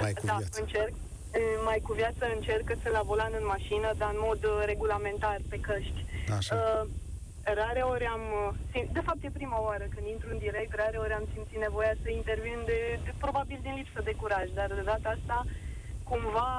[0.00, 0.60] mai cu da, viață.
[0.60, 0.92] încerc.
[1.34, 5.38] E, Mai cu viață încerc să la volan în mașină, dar în mod uh, regulamentar,
[5.48, 6.04] pe căști.
[6.38, 6.54] Așa.
[6.54, 6.88] Uh,
[7.60, 8.20] rare ori am...
[8.20, 11.58] uh, sim- De fapt, e prima oară când intru în direct, rare ori am simțit
[11.66, 15.36] nevoia să intervin, de, de, probabil din lipsă de curaj, dar de data asta,
[16.10, 16.52] cumva,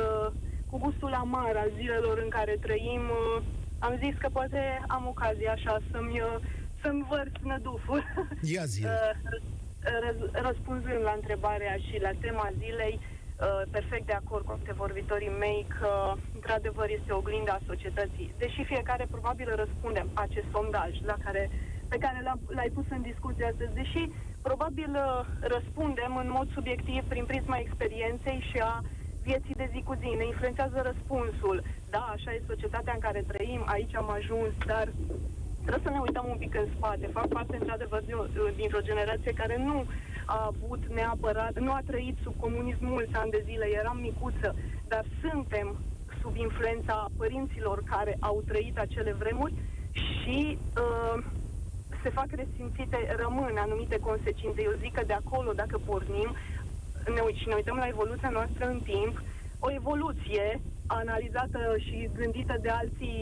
[0.00, 0.26] uh,
[0.70, 3.42] cu gustul amar al zilelor în care trăim, uh,
[3.78, 6.36] am zis că poate am ocazia așa să-mi, uh,
[6.82, 8.00] să-mi vărs năduful.
[8.54, 9.12] Ia zi Uh,
[10.04, 15.66] răz- răspunzând la întrebarea și la tema zilei, uh, perfect de acord cu vorbitorii mei
[15.78, 15.92] că,
[16.34, 18.34] într-adevăr, este oglinda societății.
[18.38, 21.50] Deși fiecare probabil răspundem acest sondaj la care,
[21.92, 24.02] pe care l-am, l-ai pus în discuție astăzi, deși
[24.48, 28.74] probabil uh, răspundem în mod subiectiv prin prisma experienței și a
[29.22, 30.08] vieții de zi cu zi.
[30.18, 31.62] Ne influențează răspunsul.
[31.94, 34.86] Da, așa e societatea în care trăim, aici am ajuns, dar
[35.64, 37.06] trebuie să ne uităm un pic în spate.
[37.18, 38.02] Fac parte, într-adevăr,
[38.56, 39.78] dintr-o generație care nu
[40.26, 44.54] a avut neapărat, nu a trăit sub comunism mulți ani de zile, eram micuță,
[44.88, 45.76] dar suntem
[46.20, 49.54] sub influența părinților care au trăit acele vremuri
[49.92, 51.24] și uh,
[52.02, 54.62] se fac resimțite, rămân anumite consecințe.
[54.62, 56.34] Eu zic că de acolo, dacă pornim
[57.14, 59.22] ne, și ne uităm la evoluția noastră în timp,
[59.58, 60.60] o evoluție
[60.98, 63.18] analizată și gândită de alții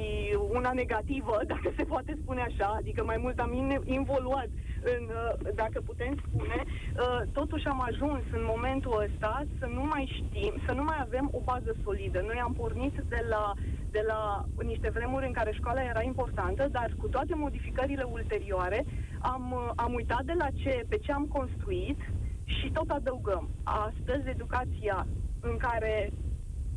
[0.58, 4.48] una negativă, dacă se poate spune așa, adică mai mult am involuat
[4.92, 10.04] în, uh, dacă putem spune, uh, totuși am ajuns în momentul ăsta să nu mai
[10.18, 12.20] știm, să nu mai avem o bază solidă.
[12.20, 13.52] Noi am pornit de la,
[13.90, 18.84] de la niște vremuri în care școala era importantă, dar cu toate modificările ulterioare
[19.20, 22.00] am, uh, am uitat de la ce, pe ce am construit
[22.44, 23.48] și tot adăugăm.
[23.62, 25.06] Astăzi, educația
[25.40, 26.12] în care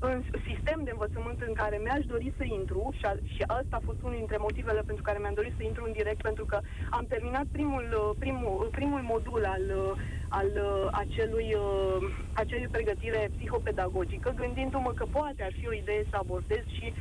[0.10, 3.86] în sistem de învățământ în care mi-aș dori să intru și, a, și asta a
[3.88, 6.58] fost unul dintre motivele pentru care mi-am dorit să intru în direct, pentru că
[6.90, 9.66] am terminat primul, primul, primul modul al,
[10.40, 10.52] al
[10.92, 11.50] acelui,
[12.34, 16.94] acelui pregătire psihopedagogică, gândindu-mă că poate ar fi o idee să abordez și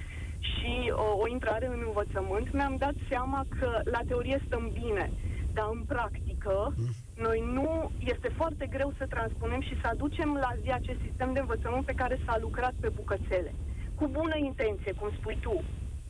[0.53, 5.11] și o, o intrare în învățământ, mi-am dat seama că la teorie stăm bine,
[5.53, 6.95] dar în practică mm
[7.27, 11.41] noi nu, este foarte greu să transpunem și să aducem la zi acest sistem de
[11.41, 13.53] învățământ pe care s-a lucrat pe bucățele.
[13.99, 15.63] Cu bună intenție, cum spui tu,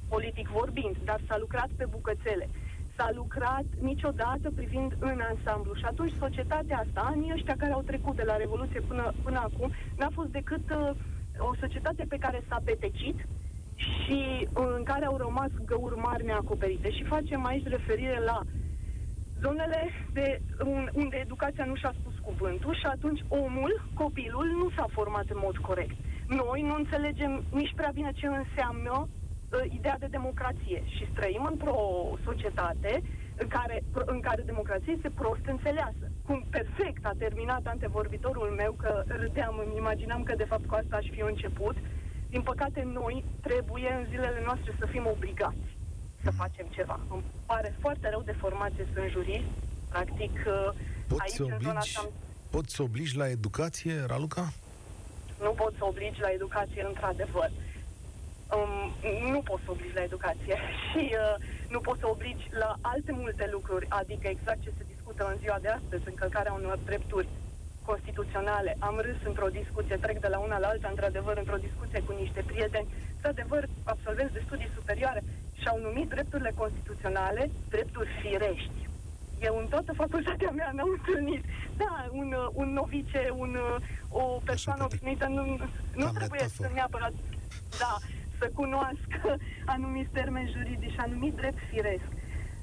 [0.08, 2.48] politic vorbind, dar s-a lucrat pe bucățele.
[2.96, 5.74] S-a lucrat niciodată privind în ansamblu.
[5.74, 9.72] Și atunci societatea asta, anii ăștia care au trecut de la Revoluție până, până acum,
[9.96, 10.90] n-a fost decât uh,
[11.38, 13.18] o societate pe care s-a petecit
[13.74, 16.90] și uh, în care au rămas găuri mari neacoperite.
[16.90, 18.40] Și facem aici referire la
[19.44, 19.80] zonele
[20.12, 20.40] de,
[20.92, 25.56] unde educația nu și-a spus cuvântul și atunci omul, copilul, nu s-a format în mod
[25.56, 25.96] corect.
[26.28, 31.78] Noi nu înțelegem nici prea bine ce înseamnă uh, ideea de democrație și trăim într-o
[32.24, 33.02] societate
[33.36, 36.04] în care, în care democrația este prost înțeleasă.
[36.26, 40.96] Cum perfect a terminat antevorbitorul meu, că râdeam, îmi imaginam că de fapt cu asta
[40.96, 41.76] aș fi început.
[42.28, 45.79] Din păcate, noi trebuie în zilele noastre să fim obligați
[46.22, 47.00] să facem ceva.
[47.10, 49.50] Îmi pare foarte rău de formație, sunt jurist,
[49.88, 50.68] practic uh,
[51.08, 52.08] Poți aici să obligi, în zona asta...
[52.50, 54.52] Poți să obligi la educație, Raluca?
[55.40, 57.50] Nu pot să obligi la educație, într-adevăr.
[58.56, 58.84] Um,
[59.32, 60.56] nu poți să obligi la educație
[60.88, 61.34] și uh,
[61.68, 65.58] nu poți să obligi la alte multe lucruri, adică exact ce se discută în ziua
[65.60, 67.28] de astăzi, încălcarea unor drepturi
[67.84, 68.76] constituționale.
[68.78, 72.42] Am râs într-o discuție, trec de la una la alta, într-adevăr, într-o discuție cu niște
[72.50, 75.22] prieteni, într-adevăr, absolvenți de studii superioare,
[75.60, 78.88] și-au numit drepturile constituționale drepturi firești.
[79.40, 81.44] Eu în toată facultatea mea n-am întâlnit.
[81.76, 83.56] Da, un, un novice, un,
[84.08, 85.44] o persoană obișnuită nu,
[85.94, 86.68] nu trebuie metaforă.
[86.68, 87.12] să neapărat
[87.78, 87.96] da,
[88.38, 92.08] să cunoască anumiți termeni juridici, anumit drept firesc.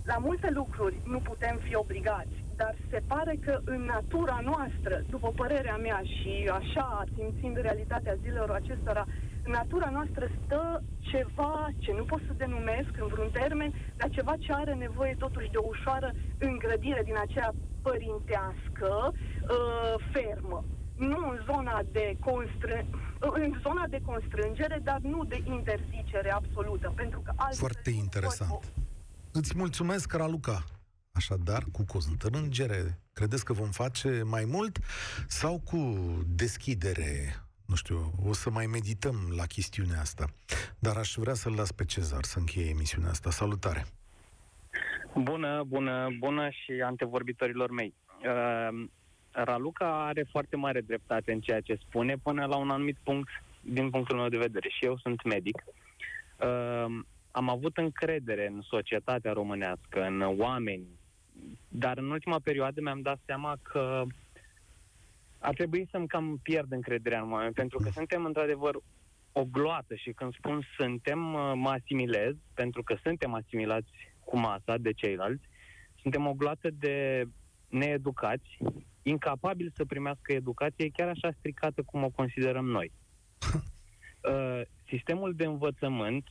[0.03, 5.31] La multe lucruri nu putem fi obligați, dar se pare că în natura noastră, după
[5.36, 9.05] părerea mea și așa simțind realitatea zilelor acestora,
[9.47, 14.53] natura noastră stă ceva ce nu pot să denumesc în vreun termen, dar ceva ce
[14.53, 20.65] are nevoie totuși de o ușoară îngrădire din aceea părintească, uh, fermă.
[20.97, 22.88] Nu în zona de constrângere,
[23.19, 27.57] în zona de constrângere, dar nu de interzicere absolută, pentru că altfel...
[27.57, 28.49] Foarte interesant.
[28.51, 28.63] Pot...
[29.31, 30.63] Îți mulțumesc, Raluca.
[31.12, 34.79] Așadar, cu constrângere, credeți că vom face mai mult
[35.27, 35.77] sau cu
[36.27, 37.36] deschidere
[37.67, 40.25] nu știu, o să mai medităm la chestiunea asta.
[40.80, 43.30] Dar aș vrea să-l las pe Cezar să încheie emisiunea asta.
[43.30, 43.86] Salutare!
[45.13, 47.93] Bună, bună, bună și antevorbitorilor mei.
[48.19, 48.88] Uh,
[49.32, 53.30] Raluca are foarte mare dreptate în ceea ce spune până la un anumit punct
[53.62, 54.69] din punctul meu de vedere.
[54.69, 55.63] Și eu sunt medic.
[56.39, 56.99] Uh,
[57.32, 60.88] am avut încredere în societatea românească, în oameni,
[61.67, 64.04] dar în ultima perioadă mi-am dat seama că
[65.48, 68.75] ar trebui să-mi cam pierd încrederea în oameni, pentru că suntem într-adevăr
[69.31, 71.19] o gloată și când spun suntem,
[71.54, 73.91] mă asimilez, pentru că suntem asimilați
[74.23, 75.43] cu masa de ceilalți,
[76.02, 77.25] suntem o gloată de
[77.67, 78.58] needucați,
[79.02, 82.91] incapabili să primească educație chiar așa stricată cum o considerăm noi.
[84.31, 86.27] Uh, sistemul de învățământ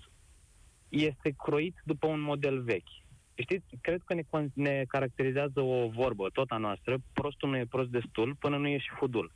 [0.88, 3.05] este croit după un model vechi.
[3.38, 4.22] Știți, cred că ne,
[4.54, 8.78] ne caracterizează o vorbă, tot a noastră, prostul nu e prost destul până nu e
[8.78, 9.32] și fudul.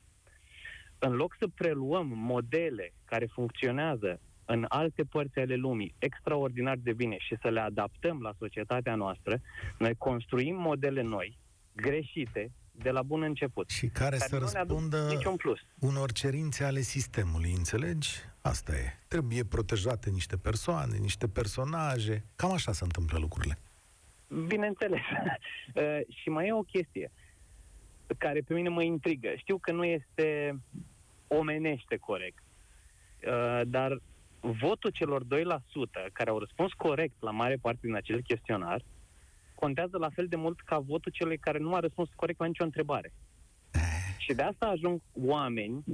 [0.99, 7.17] în loc să preluăm modele care funcționează în alte părți ale lumii extraordinar de bine
[7.19, 9.41] și să le adaptăm la societatea noastră,
[9.79, 11.39] noi construim modele noi,
[11.73, 13.71] greșite, de la bun început.
[13.71, 15.59] Și care, care să nu ne aduc răspundă niciun plus.
[15.79, 18.11] unor cerințe ale sistemului, înțelegi?
[18.41, 18.99] Asta e.
[19.09, 22.25] Trebuie protejate niște persoane, niște personaje.
[22.37, 23.59] Cam așa se întâmplă lucrurile.
[24.47, 25.01] Bineînțeles.
[25.75, 27.11] Uh, și mai e o chestie
[28.19, 29.29] care pe mine mă intrigă.
[29.37, 30.59] Știu că nu este
[31.27, 32.43] omenește corect,
[33.27, 34.01] uh, dar
[34.41, 35.27] votul celor 2%
[36.13, 38.83] care au răspuns corect la mare parte din acel chestionar
[39.55, 42.65] contează la fel de mult ca votul celui care nu a răspuns corect la nicio
[42.65, 43.13] întrebare.
[44.19, 45.85] Și de asta ajung oameni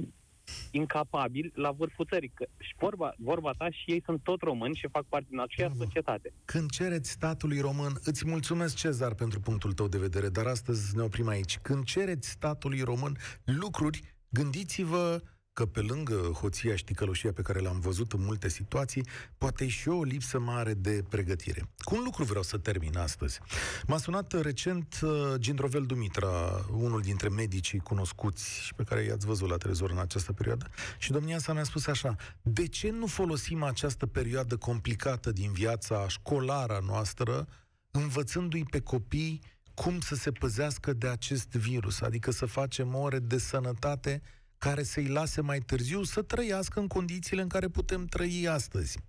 [0.71, 2.31] incapabili la vârful țării.
[2.33, 5.73] Că, și vorba, vorba ta și ei sunt tot români și fac parte din aceeași
[5.73, 5.89] Bravo.
[5.89, 6.33] societate.
[6.45, 11.01] Când cereți statului român, îți mulțumesc, Cezar, pentru punctul tău de vedere, dar astăzi ne
[11.01, 11.57] oprim aici.
[11.61, 15.21] Când cereți statului român lucruri, gândiți-vă
[15.57, 19.67] că pe lângă hoția și ticăloșia pe care le-am văzut în multe situații, poate e
[19.67, 21.69] și o lipsă mare de pregătire.
[21.77, 23.39] Cu un lucru vreau să termin astăzi.
[23.87, 29.49] M-a sunat recent uh, Gindrovel Dumitra, unul dintre medicii cunoscuți și pe care i-ați văzut
[29.49, 33.63] la televizor în această perioadă, și domnia sa mi-a spus așa, de ce nu folosim
[33.63, 37.47] această perioadă complicată din viața școlară a noastră,
[37.91, 39.41] învățându-i pe copii
[39.73, 44.21] cum să se păzească de acest virus, adică să facem ore de sănătate
[44.57, 48.99] care să-i lase mai târziu să trăiască în condițiile în care putem trăi astăzi.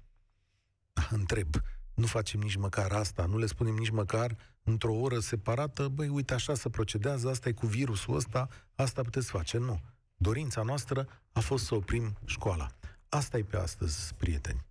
[1.11, 1.49] Întreb,
[1.95, 6.35] nu facem nici măcar asta, nu le spunem nici măcar într-o oră separată, băi, uite,
[6.35, 9.59] așa se procedează, asta e cu virusul ăsta, asta puteți face.
[9.59, 9.81] Nu.
[10.17, 12.69] Dorința noastră a fost să oprim școala.
[13.09, 14.67] Asta e pe astăzi, prieteni.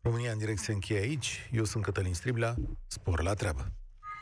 [0.00, 1.48] România în direct se încheie aici.
[1.52, 2.54] Eu sunt Cătălin Striblea.
[2.86, 3.72] Spor la treabă!